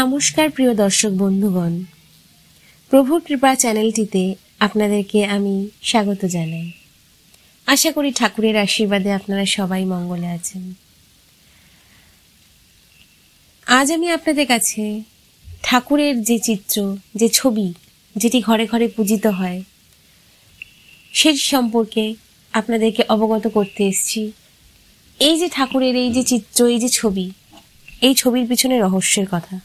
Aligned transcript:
নমস্কার, 0.00 0.46
প্রিয় 0.50 0.72
দর্শক 0.74 1.12
বন্ধুগণ। 1.22 1.72
প্রভু 2.90 3.12
কৃপা 3.26 3.50
চ্যানেলটিতে 3.54 4.34
আপনাদেরকে 4.60 5.18
আমি 5.26 5.68
স্বাগত 5.82 6.24
জানাই। 6.24 6.66
আশা 7.66 7.90
করি 7.92 8.10
ঠাকুরের 8.12 8.56
আশীর্বাদে 8.56 9.10
আপনারা 9.12 9.44
সবাই 9.46 9.84
মঙ্গলে 9.84 10.26
আছেন। 10.26 10.62
আজ 13.66 13.86
আমি 13.96 14.06
আপনাদের 14.10 14.46
কাছে 14.46 14.82
ঠাকুরের 15.62 16.14
যে 16.22 16.38
চিত্র, 16.38 16.76
যে 17.14 17.28
ছবি, 17.28 17.68
যেটি 18.16 18.40
ঘরে 18.40 18.64
ঘরে 18.66 18.86
পূজিত 18.88 19.26
হয় 19.26 19.60
সেই 21.14 21.36
সম্পর্কে 21.36 22.04
আপনাদেরকে 22.54 23.02
অবগত 23.14 23.44
করতে 23.48 23.82
এসেছি। 23.86 24.22
এই 25.20 25.34
যে 25.40 25.48
ঠাকুরের 25.48 25.94
এই 25.96 26.10
যে 26.16 26.22
চিত্র, 26.22 26.58
এই 26.66 26.78
যে 26.78 26.88
ছবি, 26.88 27.26
এই 28.06 28.14
ছবির 28.14 28.46
পিছনে 28.50 28.76
রহস্যের 28.78 29.28
কথা। 29.34 29.56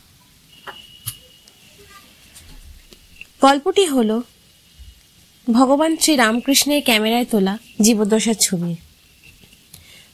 গল্পটি 3.41 3.85
হল 3.85 4.21
ভগবান 5.51 5.97
শ্রী 5.97 6.15
রামকৃষ্ণের 6.15 6.81
ক্যামেরায় 6.83 7.25
তোলা 7.25 7.57
জীবদ্দশার 7.81 8.33
ছবি। 8.33 8.75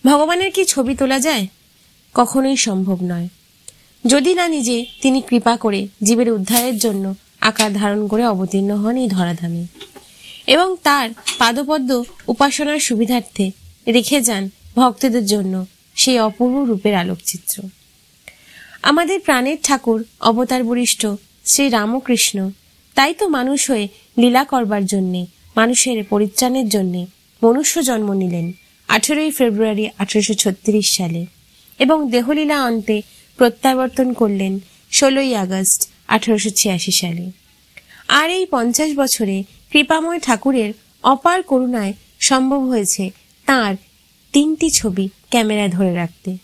ভগবানের 0.05 0.51
কি 0.51 0.65
ছবি 0.65 0.95
তোলা 0.95 1.19
যায়? 1.19 1.47
কখনোই 2.13 2.55
সম্ভব 2.55 2.97
নয়। 3.03 3.27
যদি 4.07 4.33
না 4.33 4.47
নিজে, 4.47 4.85
তিনি 5.01 5.21
কৃপা 5.21 5.57
করে 5.57 5.87
জীবের 6.03 6.29
উদ্ধারের 6.29 6.77
জন্য 6.77 7.15
আকার 7.41 7.73
ধারণ 7.73 8.07
করে 8.07 8.27
অবতীর্ণ 8.27 8.71
হন 8.71 8.97
এই 8.97 9.07
ধরাধামে। 9.07 9.65
এবং 10.47 10.75
তার 10.83 11.09
পাদপদ্ম 11.37 12.03
উপাসনার 12.27 12.79
সুবিধার্থে 12.79 13.51
রেখে 13.87 14.21
যান 14.21 14.49
ভক্তদের 14.75 15.25
জন্য 15.25 15.65
সেই 15.95 16.19
অপূর্ব 16.19 16.63
রূপের 16.63 16.95
আলোকচিত্র। 16.95 17.63
আমাদের 18.81 19.19
প্রাণের 19.19 19.57
ঠাকুর 19.63 20.05
অবতার 20.21 20.63
বরিষ্ঠ 20.63 21.05
শ্রী 21.45 21.69
রামকৃষ্ণ 21.69 22.51
তাই 22.95 23.13
তো 23.13 23.27
মানুষ 23.27 23.69
হয়ে 23.69 23.87
লীলা 24.17 24.43
করবার 24.43 24.85
জন্যে, 24.85 25.25
মানুষের 25.55 26.03
পরিত্রাণের 26.03 26.69
জন্যে 26.69 27.05
মনুষ্য 27.41 27.81
জন্ম 27.83 28.13
নিলেন 28.13 28.51
আঠেরোই 28.89 29.31
ফেব্রুয়ারি 29.31 29.89
আঠেরোশো 29.97 30.33
ছত্রিশ 30.33 30.87
সালে 30.97 31.25
এবং 31.79 31.97
দেহলীলা 32.09 32.57
অন্তে 32.65 33.01
প্রত্যাবর্তন 33.37 34.13
করলেন 34.13 34.59
ষোলোই 34.91 35.35
আগস্ট 35.35 35.89
আঠেরোশো 36.07 36.49
ছিয়াশি 36.49 36.91
সালে। 36.91 37.25
আর 38.09 38.29
এই 38.29 38.45
পঞ্চাশ 38.45 38.89
বছরে 38.95 39.43
কৃপাময় 39.71 40.19
ঠাকুরের 40.19 40.73
অপার 41.03 41.39
করুণায় 41.43 41.93
সম্ভব 42.19 42.61
হয়েছে 42.61 43.09
তার 43.47 43.75
তিনটি 44.33 44.69
ছবি 44.69 45.09
ক্যামেরায় 45.29 45.69
ধরে 45.69 45.93
রাখতে। 45.93 46.37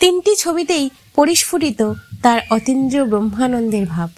তিনটি 0.00 0.32
ছবিতেই 0.36 0.90
পরিস্ফুটিত 1.14 1.80
তার 2.22 2.38
অতীন্দ্রিয় 2.50 3.04
ব্রহ্মানন্দের 3.04 3.86
ভাব। 3.86 4.10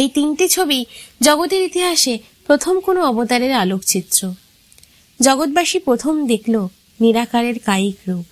এই 0.00 0.08
তিনটি 0.08 0.46
ছবি 0.48 0.78
জগতের 1.22 1.62
ইতিহাসে 1.62 2.14
প্রথম 2.46 2.74
কোনো 2.80 3.00
অবতারের 3.10 3.52
আলোকচিত্র। 3.52 4.20
জগৎবাসী 5.20 5.78
প্রথম 5.78 6.14
দেখল 6.26 6.54
নিরাকারের 7.00 7.56
কায়িক 7.58 7.96
রূপ। 8.08 8.28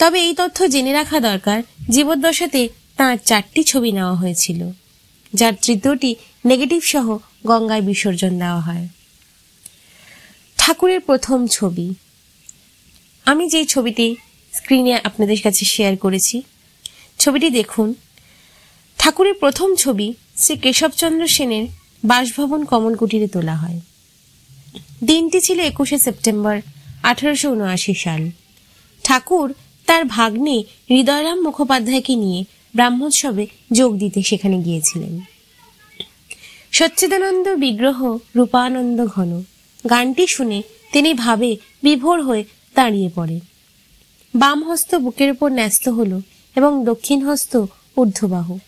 তবে 0.00 0.18
এই 0.20 0.34
তথ্য 0.34 0.58
জেনে 0.68 0.92
রাখা 0.92 1.18
দরকার, 1.20 1.58
জীবদ্দশাতে 1.90 2.62
তাঁর 2.96 3.16
চারটি 3.24 3.62
ছবি 3.64 3.90
নেওয়া 3.92 4.14
হয়েছিল, 4.14 4.60
যার 5.34 5.54
তৃতীয়টি 5.62 6.10
নেগেটিভ 6.46 6.80
সহ 6.84 7.06
গঙ্গায় 7.46 7.82
বিসর্জন 7.82 8.32
দেওয়া 8.38 8.60
হয়। 8.60 8.86
ঠাকুরের 10.58 11.00
প্রথম 11.00 11.38
ছবি। 11.46 11.86
আমি 13.26 13.44
যে 13.48 13.60
ছবিটি 13.64 14.06
স্ক্রিনে 14.52 14.94
আপনাদের 15.04 15.38
কাছে 15.42 15.64
শেয়ার 15.64 15.94
করেছি, 15.96 16.36
ছবিটি 17.18 17.48
দেখুন। 17.50 17.88
ঠাকুরের 18.98 19.34
প্রথম 19.34 19.68
ছবি 19.74 20.08
শ্রী 20.38 20.56
কেশবচন্দ্র 20.56 21.28
সেনের 21.28 21.66
বাসভবন 22.04 22.64
কমল 22.64 22.94
কুটিরে 22.96 23.28
তোলা 23.28 23.56
হয়। 23.56 23.80
দিনটি 25.04 25.40
ছিল 25.40 25.60
একুশে 25.60 25.98
সেপ্টেম্বর 25.98 26.56
আঠারোশো 27.02 27.50
উনআশি 27.50 27.94
সাল। 27.94 28.30
ঠাকুর 29.04 29.54
তার 29.86 30.04
ভাগ্নে 30.04 30.56
হৃদয়রাম 30.90 31.38
মুখোপাধ্যায়কে 31.42 32.14
নিয়ে 32.16 32.44
ব্রাহ্মোৎসবে 32.74 33.46
যোগ 33.72 33.98
দিতে 33.98 34.22
সেখানে 34.22 34.56
গিয়েছিলেন। 34.58 35.20
সচ্চিদানন্দ 36.72 37.48
বিগ্রহ 37.48 38.18
রূপানন্দ 38.36 39.06
ঘন। 39.06 39.42
গানটি 39.90 40.26
শুনে 40.26 40.62
তিনি 40.92 41.14
ভাবে 41.14 41.56
বিভোর 41.82 42.22
হয়ে 42.22 42.44
দাঁড়িয়ে 42.74 43.10
পড়ে 43.14 43.40
বাম 44.34 44.58
হস্ত 44.68 44.94
বুকের 44.94 45.30
উপর 45.30 45.48
ন্যস্ত 45.52 45.88
হল 45.88 46.20
এবং 46.56 46.84
দক্ষিণ 46.84 47.18
হস্ত 47.28 47.52
ঊর্ধ্ববাহু। 47.96 48.58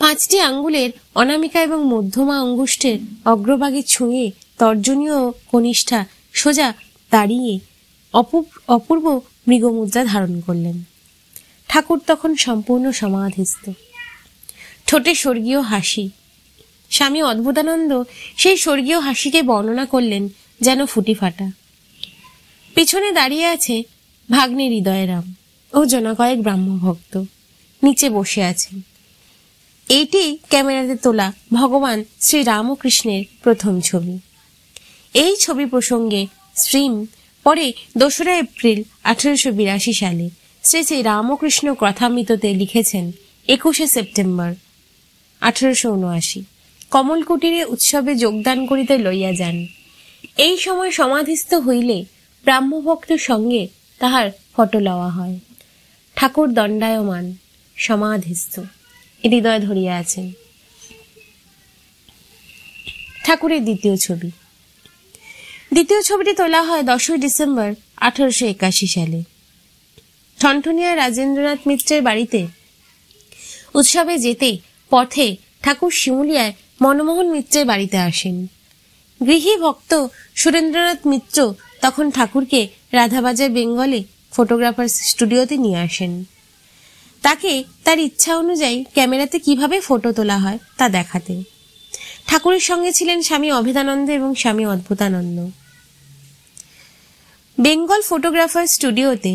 পাঁচটি 0.00 0.36
আঙ্গুলের 0.40 0.90
অনামিকা 1.14 1.60
এবং 1.62 1.80
মধ্যমা 1.94 2.36
অঙ্গুষ্ঠের 2.44 2.98
অগ্রভাগে 3.24 3.82
ছুঁয়ে 3.82 4.24
তর্জনীয় 4.58 5.18
কনিষ্ঠা 5.50 6.00
সোজা 6.32 6.68
দাঁড়িয়ে 7.10 7.54
অপূর্ব 8.68 9.20
মৃগমুদ্রা 9.48 10.04
ধারণ 10.04 10.40
করলেন। 10.40 10.76
ঠাকুর 11.68 12.00
তখন 12.06 12.30
সম্পূর্ণ 12.36 12.84
সমাধিস্থ। 12.90 13.64
ঠোঁটে 14.86 15.12
স্বর্গীয় 15.14 15.60
হাসি। 15.60 16.04
স্বামী 16.90 17.20
অদ্ভুতানন্দ 17.22 17.90
সেই 18.36 18.56
স্বর্গীয় 18.56 18.98
হাসিকে 18.98 19.42
বর্ণনা 19.42 19.84
করলেন 19.84 20.28
যেন 20.60 20.80
ফুটি 20.86 21.14
ফাটা। 21.14 21.46
পিছনে 22.74 23.08
দাঁড়িয়ে 23.12 23.46
আছে 23.54 23.76
ভাগ্নে 24.28 24.64
হৃদয়রাম 24.68 25.26
ও 25.72 25.78
জনা 25.84 26.12
কয়েক 26.14 26.38
ব্রাহ্মভক্ত। 26.42 27.14
নিচে 27.82 28.06
বসে 28.10 28.42
আছেন। 28.52 28.76
এইটি 29.98 30.24
ক্যামেরাতে 30.48 30.96
তোলা 30.96 31.28
ভগবান 31.52 31.98
শ্রী 32.20 32.38
রামকৃষ্ণের 32.42 33.22
প্রথম 33.42 33.80
ছবি। 33.80 34.14
এই 35.14 35.32
ছবি 35.36 35.64
প্রসঙ্গে 35.66 36.22
স্ট্রিম 36.56 36.92
পরে 37.44 37.66
দোসরা 37.98 38.34
এপ্রিল 38.44 38.78
আঠারোশো 39.10 39.50
বিরাশি 39.52 39.92
সালে 39.92 40.26
শ্রী 40.64 40.80
শ্রী 40.82 40.98
রামকৃষ্ণ 41.02 41.66
কথামৃততে 41.74 42.48
লিখেছেন 42.54 43.04
একুশে 43.48 43.86
সেপ্টেম্বর 43.86 44.50
আঠারোশো 45.40 45.88
উনআশি। 45.96 46.40
কমলকুটিরে 46.90 47.62
উৎসবে 47.64 48.12
যোগদান 48.14 48.58
করিতে 48.66 48.94
লইয়া 48.98 49.32
যান। 49.32 49.56
এই 50.46 50.54
সময় 50.64 50.90
সমাধিস্থ 50.90 51.50
হইলে 51.66 51.98
ব্রাহ্মভক্তের 52.44 53.20
সঙ্গে 53.28 53.62
তাহার 54.00 54.26
ফটো 54.54 54.78
লওয়া 54.88 55.10
হয়। 55.10 55.36
ঠাকুর 56.16 56.48
দণ্ডায়মান 56.58 57.24
সমাধিস্থ। 57.76 58.54
হৃদয় 59.24 59.60
ধরিয়া 59.60 59.96
আছেন। 59.96 60.32
ঠাকুরের 63.24 63.64
দ্বিতীয় 63.64 63.96
ছবি। 63.96 64.30
দ্বিতীয় 65.72 66.02
ছবিটি 66.02 66.32
তোলা 66.32 66.62
হয় 66.62 66.82
দশই 66.82 67.16
ডিসেম্বর 67.16 67.74
আঠারোশো 67.96 68.46
একাশি 68.46 68.86
সালে। 68.86 69.22
ঠনঠনিয়া 70.40 70.96
রাজেন্দ্রনাথ 70.96 71.58
মিত্রের 71.66 72.02
বাড়িতে। 72.02 72.46
উৎসবে 73.74 74.18
যেতে 74.18 74.58
পথে 74.90 75.36
ঠাকুর 75.62 75.90
শিমুলিয়ায় 75.90 76.52
মনমোহন 76.80 77.30
মিত্রের 77.30 77.66
বাড়িতে 77.66 77.98
আসেন। 77.98 78.46
গৃহী 79.26 79.56
ভক্ত 79.56 80.06
সুরেন্দ্রনাথ 80.34 81.06
মিত্র 81.06 81.54
তখন 81.80 82.10
ঠাকুরকে 82.10 82.68
রাধাবাজার 82.92 83.50
বেঙ্গলে 83.50 84.04
ফটোগ্রাফার 84.32 84.88
স্টুডিওতে 84.88 85.56
নিয়ে 85.56 85.78
আসেন। 85.78 86.24
তাকে 87.22 87.52
তার 87.84 87.98
ইচ্ছা 88.08 88.32
অনুযায়ী 88.42 88.76
ক্যামেরাতে 88.96 89.36
কীভাবে 89.46 89.76
ফটো 89.86 90.10
তোলা 90.16 90.36
হয় 90.44 90.58
তা 90.78 90.86
দেখাতে। 90.98 91.34
ঠাকুরের 92.28 92.64
সঙ্গে 92.70 92.90
ছিলেন 92.98 93.18
স্বামী 93.28 93.48
অভেদানন্দ 93.60 94.06
এবং 94.18 94.30
স্বামী 94.42 94.64
অদ্ভুতানন্দ। 94.74 95.38
বেঙ্গল 97.58 98.00
ফটোগ্রাফার 98.08 98.66
স্টুডিওতে 98.74 99.34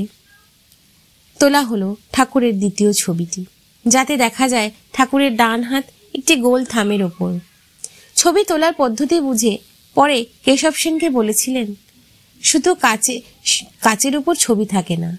তোলা 1.40 1.62
হলো 1.70 1.90
ঠাকুরের 2.16 2.56
দ্বিতীয় 2.62 2.92
ছবিটি, 3.02 3.42
যাতে 3.86 4.14
দেখা 4.24 4.46
যায় 4.54 4.70
ঠাকুরের 4.96 5.32
ডান 5.42 5.60
হাত 5.70 5.86
একটি 6.18 6.34
গোল 6.46 6.62
থামের 6.74 7.02
ওপর। 7.10 7.32
ছবি 8.16 8.42
তোলার 8.50 8.74
পদ্ধতি 8.82 9.18
বুঝে 9.28 9.54
পরে 9.96 10.18
কেশব 10.46 10.74
সেনকে 10.82 11.08
বলেছিলেন, 11.10 11.68
শুধু 12.42 12.72
কাচে, 12.86 13.16
কাচের 13.86 14.14
উপর 14.20 14.34
ছবি 14.46 14.66
থাকে 14.66 14.96
না, 15.04 15.12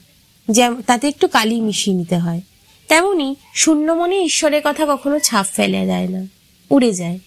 যেমন, 0.48 0.78
তাতে 0.88 1.04
একটু 1.12 1.26
কালি 1.36 1.56
মিশিয়ে 1.66 1.94
নিতে 1.98 2.16
হয়। 2.24 2.42
তেমনি 2.88 3.34
শূন্য 3.54 3.92
মনে 3.92 4.22
ঈশ্বরের 4.22 4.60
কথা 4.64 4.86
কখনো 4.86 5.18
ছাপ 5.18 5.46
ফেলে 5.46 5.86
যায় 5.86 6.08
না। 6.08 6.26
উড়ে 6.70 6.92
যায়। 6.92 7.18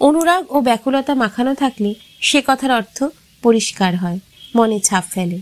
অনুরাগ 0.00 0.52
ও 0.52 0.60
ব্যাকুলতা 0.60 1.14
মাখানো 1.14 1.54
থাকলে 1.54 1.94
সে 2.20 2.42
কথার 2.46 2.70
অর্থ 2.70 3.04
পরিষ্কার 3.42 3.96
হয়, 3.96 4.18
মনে 4.56 4.80
ছাপ 4.80 5.04
ফেলে। 5.10 5.38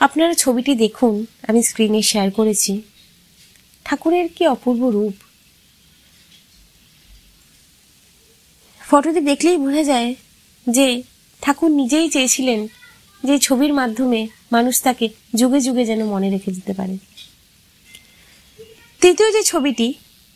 আপনারা 0.00 0.34
ছবিটি 0.34 0.74
দেখুন, 0.74 1.26
আমি 1.48 1.62
স্ক্রিনে 1.62 2.02
শেয়ার 2.02 2.30
করেছি। 2.30 2.82
ঠাকুরের 3.84 4.28
কি 4.28 4.46
অপূর্ব 4.46 4.88
রূপ। 4.88 5.12
ফটোটি 8.88 9.20
দেখলেই 9.20 9.56
বোঝা 9.56 9.82
যায় 9.82 10.14
যে 10.68 11.02
ঠাকুর 11.42 11.70
নিজেই 11.70 12.10
চেয়েছিলেন 12.10 12.66
যে 13.24 13.38
ছবির 13.38 13.72
মাধ্যমে 13.72 14.28
মানুষ 14.52 14.82
তাকে 14.82 15.08
যুগে 15.34 15.60
যুগে 15.60 15.84
যেন 15.84 16.04
মনে 16.04 16.30
রেখে 16.30 16.50
দিতে 16.50 16.72
পারে। 16.72 16.96
তৃতীয় 19.02 19.28
যে 19.36 19.42
ছবিটি, 19.42 19.88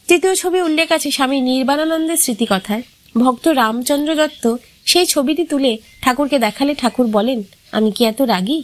তৃতীয় 0.09 0.35
ছবি 0.35 0.59
উল্লেখ 0.63 0.89
আছে 0.93 1.09
স্বামী 1.11 1.39
নির্বাণানন্দের 1.41 2.17
স্মৃতিকথায় 2.17 2.83
ভক্ত 3.23 3.49
রামচন্দ্র 3.49 4.11
দত্ত 4.21 4.45
সেই 4.91 5.07
ছবিটি 5.07 5.45
তুলে 5.45 5.73
ঠাকুরকে 6.03 6.39
দেখালে 6.39 6.75
ঠাকুর 6.75 7.07
বলেন, 7.07 7.43
আমি 7.73 7.91
কি 7.97 8.03
এত 8.05 8.21
রাগী? 8.23 8.59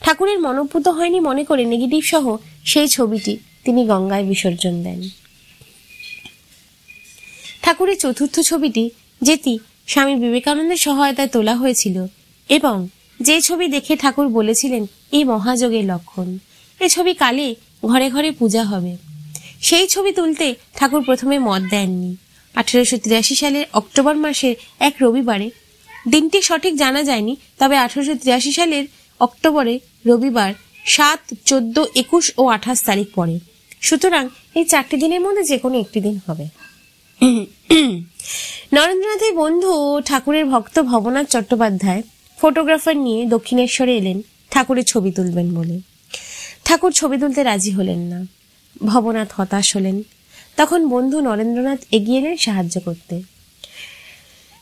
ঠাকুরের 0.00 0.38
মনোপুত 0.40 0.88
হয়নি 0.88 1.18
মনে 1.20 1.42
করে 1.44 1.64
নেগেটিভ 1.64 2.02
সহ 2.04 2.24
সেই 2.64 2.88
ছবিটি 2.88 3.34
তিনি 3.64 3.80
গঙ্গায় 3.86 4.24
বিসর্জন 4.24 4.74
দেন। 4.82 5.00
ঠাকুরের 7.62 7.98
চতুর্থ 7.98 8.36
ছবিটি, 8.40 8.84
যেটি 9.22 9.52
স্বামী 9.86 10.14
বিবেকানন্দের 10.14 10.76
সহায়তায় 10.76 11.28
তোলা 11.28 11.54
হয়েছিল 11.56 11.96
এবং 12.48 12.76
যে 13.20 13.36
ছবি 13.40 13.66
দেখে 13.68 13.94
ঠাকুর 13.96 14.26
বলেছিলেন, 14.28 14.82
এই 15.16 15.24
মহাযোগের 15.24 15.84
লক্ষণ। 15.84 16.28
এ 16.80 16.86
ছবি 16.88 17.12
কালে 17.14 17.54
ঘরে 17.86 18.06
ঘরে 18.10 18.30
পূজা 18.32 18.64
হবে। 18.64 19.07
সেই 19.62 19.86
ছবি 19.94 20.10
তুলতে 20.18 20.46
ঠাকুর 20.78 21.02
প্রথমে 21.08 21.36
মত 21.48 21.62
দেননি। 21.74 22.10
আঠেরোশো 22.54 22.96
তিরাশি 23.04 23.34
সালের 23.42 23.64
অক্টোবর 23.80 24.16
মাসের 24.24 24.54
এক 24.88 24.94
রবিবারে। 25.04 25.48
দিনটি 26.12 26.38
সঠিক 26.48 26.74
জানা 26.82 27.02
যায়নি, 27.08 27.34
তবে 27.60 27.76
আঠেরোশো 27.84 28.14
তিরাশি 28.22 28.52
সালের 28.58 28.84
অক্টোবরে 29.20 29.74
রবিবার 30.08 30.52
সাত, 30.94 31.20
চোদ্দ, 31.48 31.76
একুশ 32.02 32.24
ও 32.40 32.42
আঠাশ 32.56 32.78
তারিখ 32.88 33.08
পরে 33.16 33.36
সুতরাং 33.86 34.24
এই 34.58 34.64
চারটি 34.72 34.96
দিনের 35.02 35.20
মধ্যে 35.26 35.42
যে 35.50 35.56
কোনো 35.64 35.76
একটি 35.84 35.98
দিন 36.06 36.16
হবে। 36.26 36.46
নরেন্দ্রনাথের 38.76 39.32
বন্ধু 39.42 39.72
ঠাকুরের 40.08 40.46
ভক্ত 40.52 40.76
ভবনাথ 40.90 41.26
চট্টোপাধ্যায় 41.34 42.02
ফটোগ্রাফার 42.38 42.96
নিয়ে 43.06 43.20
দক্ষিণেশ্বরে 43.34 43.92
এলেন, 44.00 44.18
ঠাকুরের 44.50 44.86
ছবি 44.92 45.10
তুলবেন 45.16 45.46
বলে। 45.58 45.76
ঠাকুর 46.66 46.92
ছবি 47.00 47.16
তুলতে 47.22 47.40
রাজি 47.42 47.70
হলেন 47.78 48.00
না। 48.12 48.20
ভবনাথ 48.84 49.32
হতাশ 49.36 49.76
হলেন। 49.76 50.02
তখন 50.56 50.88
বন্ধু 50.88 51.20
নরেন্দ্রনাথ 51.20 51.78
এগিয়ে 51.90 52.18
এলেন 52.18 52.36
সাহায্য 52.36 52.80
করতে। 52.80 53.22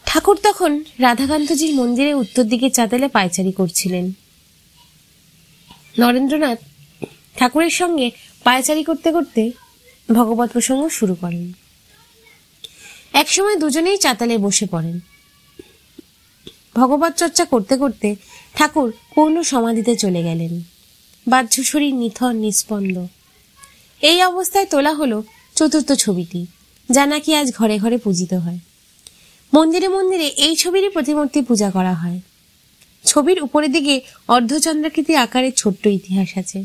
ঠাকুর 0.07 0.39
তখন 0.43 0.85
রাধাকান্তজির 0.99 1.75
মন্দিরে 1.75 2.15
উত্তর 2.15 2.43
দিকে 2.43 2.71
চাতালে 2.71 3.09
পায়চারি 3.09 3.53
করছিলেন। 3.53 4.13
নরেন্দ্রনাথ 5.99 6.59
ঠাকুরের 7.37 7.71
সঙ্গে 7.71 8.11
পায়চারি 8.45 8.85
করতে 8.85 9.13
করতে 9.13 9.51
ভগবত 10.13 10.51
প্রসঙ্গ 10.51 10.89
শুরু 10.89 11.15
করেন। 11.15 11.53
একসময় 13.13 13.57
দুজনেই 13.57 13.97
চাতালে 13.97 14.39
বসে 14.39 14.67
পড়েন। 14.67 15.01
ভগবত 16.77 17.13
চর্চা 17.17 17.45
করতে 17.45 17.77
করতে 17.77 18.17
ঠাকুর 18.55 18.93
পূর্ণ 19.15 19.43
সমাধিতে 19.43 19.97
চলে 19.97 20.23
গেলেন। 20.23 20.63
বাহ্য 21.29 21.63
শরীর 21.63 21.95
নিথর, 21.95 22.33
নিস্পন্দ। 22.33 23.07
এই 24.03 24.23
অবস্থায় 24.23 24.67
তোলা 24.67 24.95
হলো 24.95 25.25
চতুর্থ 25.57 25.93
ছবিটি, 25.93 26.47
যা 26.91 27.07
নাকি 27.07 27.35
আজ 27.35 27.53
ঘরে 27.53 27.79
ঘরে 27.79 27.99
পূজিত 27.99 28.35
হয়। 28.35 28.59
মন্দিরে 29.55 29.89
মন্দিরে 29.89 30.27
এই 30.27 30.57
ছবিরই 30.57 30.89
প্রতিমূর্তি 30.89 31.43
পূজা 31.43 31.71
করা 31.71 31.95
হয়। 31.95 32.21
ছবির 33.05 33.43
উপরের 33.43 33.73
দিকে 33.73 34.01
অর্ধচন্দ্রাকৃতি 34.29 35.17
আকারের 35.17 35.53
ছোট্ট 35.53 35.87
ইতিহাস 35.87 36.39
আছে। 36.39 36.65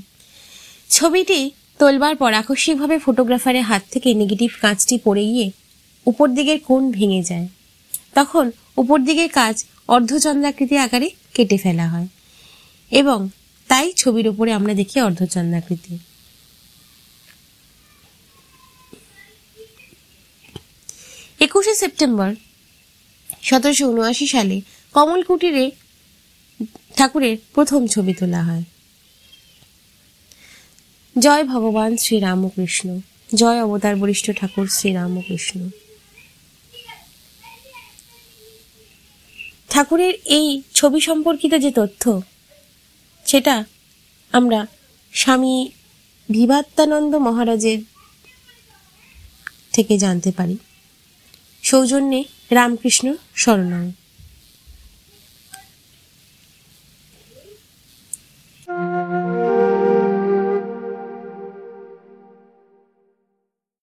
ছবিটি 0.90 1.52
তোলবার 1.80 2.16
পর 2.16 2.34
আকস্মিকভাবে 2.34 3.00
ফটোগ্রাফারের 3.00 3.62
হাত 3.62 3.82
থেকে 3.92 4.14
নেগেটিভ 4.14 4.52
কাঁচটি 4.62 5.00
পড়ে 5.04 5.24
গিয়ে 5.24 5.52
উপর 6.06 6.28
দিকের 6.28 6.60
কোণ 6.60 6.92
ভেঙে 6.92 7.24
যায়। 7.24 7.48
তখন 8.16 8.52
উপর 8.78 9.00
দিকের 9.00 9.30
কাজ 9.30 9.66
অর্ধচন্দ্রাকৃতি 9.88 10.78
আকারে 10.78 11.10
কেটে 11.34 11.58
ফেলা 11.58 11.88
হয়। 11.88 12.08
এবং 12.92 13.30
তাই 13.68 13.94
ছবির 13.94 14.28
উপরে 14.28 14.54
আমরা 14.54 14.74
দেখি 14.74 15.02
অর্ধচন্দ্রাকৃতি। 15.02 15.98
একুশে 21.42 21.74
সেপ্টেম্বর 21.76 22.36
সতেরোশো 23.42 23.86
উনআশি 23.90 24.28
সালে 24.28 24.62
কমল 24.94 25.24
কুটিরে 25.24 25.72
ঠাকুরের 26.98 27.38
প্রথম 27.54 27.88
ছবি 27.88 28.14
তোলা 28.14 28.44
হয়। 28.44 28.64
জয় 31.20 31.44
ভগবান 31.44 31.98
শ্রীরামকৃষ্ণ। 31.98 33.00
জয় 33.36 33.60
অবতার 33.64 33.96
বরিষ্ঠ 33.96 34.32
ঠাকুর 34.40 34.68
শ্রীরামকৃষ্ণ। 34.68 35.70
ঠাকুরের 39.70 40.14
এই 40.26 40.62
ছবি 40.74 41.00
সম্পর্কিত 41.02 41.54
যে 41.56 41.72
তথ্য, 41.72 42.22
সেটা 43.26 43.64
আমরা 44.32 44.60
স্বামী 45.14 45.70
বিভাত্তানন্দ 46.30 47.16
মহারাজের 47.16 47.80
থেকে 49.72 49.98
জানতে 49.98 50.32
পারি। 50.32 50.58
সৌজন্যে 51.72 52.22
রামকৃষ্ণ 52.52 53.08
শরণায়। 53.36 53.92